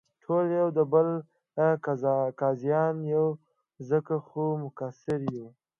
[0.23, 1.07] ټول یو دې بل
[2.41, 3.27] قاضیان یو،
[3.89, 5.47] ځکه خو مقصر یو.